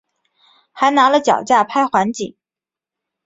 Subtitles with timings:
[0.71, 2.35] 还拿了脚架拍环景